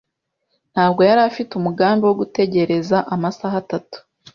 [0.73, 3.97] Ntabwo yari afite umugambi wo gutegereza amasaha atatu.